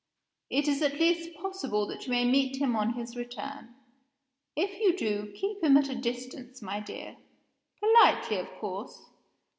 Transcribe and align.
It 0.49 0.67
is 0.67 0.81
at 0.81 0.99
least 0.99 1.35
possible 1.35 1.85
that 1.85 2.07
you 2.07 2.11
may 2.11 2.25
meet 2.25 2.53
with 2.53 2.61
him 2.63 2.75
on 2.75 2.93
his 2.93 3.15
return. 3.15 3.75
If 4.55 4.79
you 4.79 4.97
do, 4.97 5.31
keep 5.35 5.63
him 5.63 5.77
at 5.77 5.89
a 5.89 5.95
distance, 5.95 6.59
my 6.59 6.79
dear 6.79 7.17
politely, 7.79 8.37
of 8.37 8.49
course. 8.59 8.99